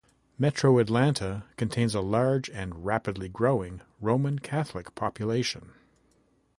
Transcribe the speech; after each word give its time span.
Metro 0.39 0.79
Atlanta 0.79 1.43
contains 1.57 1.93
a 1.93 2.01
large, 2.01 2.49
and 2.49 2.83
rapidly 2.87 3.29
growing, 3.29 3.81
Roman 3.99 4.39
Catholic 4.39 4.95
population. 4.95 5.73